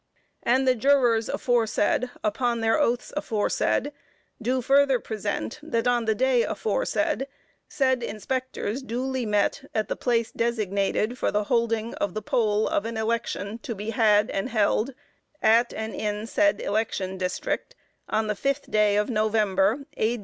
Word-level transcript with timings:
And 0.41 0.67
the 0.67 0.73
Jurors 0.73 1.29
aforesaid, 1.29 2.09
upon 2.23 2.61
their 2.61 2.79
oaths 2.81 3.13
aforesaid, 3.15 3.91
do 4.41 4.59
further 4.59 4.99
present 4.99 5.59
that 5.61 5.87
on 5.87 6.05
the 6.05 6.15
day 6.15 6.41
aforesaid, 6.41 7.27
said 7.69 8.01
Inspectors 8.01 8.81
duly 8.81 9.27
met 9.27 9.69
at 9.75 9.89
the 9.89 9.95
place 9.95 10.31
designated 10.31 11.19
for 11.19 11.29
the 11.31 11.43
holding 11.43 11.93
of 12.01 12.15
the 12.15 12.23
poll 12.23 12.67
of 12.67 12.85
an 12.85 12.97
election 12.97 13.59
to 13.59 13.75
be 13.75 13.91
had 13.91 14.31
and 14.31 14.49
held 14.49 14.95
at 15.39 15.71
and 15.71 15.93
in 15.93 16.25
said 16.25 16.59
election 16.61 17.19
District 17.19 17.75
on 18.09 18.25
the 18.25 18.33
fifth 18.33 18.71
day 18.71 18.95
of 18.97 19.07
November, 19.07 19.85
A. 19.97 20.19